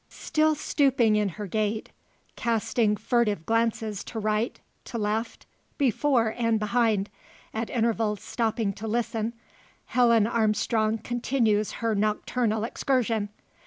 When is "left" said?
4.97-5.45